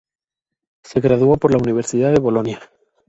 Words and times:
Se 0.81 0.99
graduó 0.99 1.37
por 1.37 1.51
la 1.51 1.59
Universidad 1.59 2.11
de 2.11 2.17
Bolonia. 2.19 2.59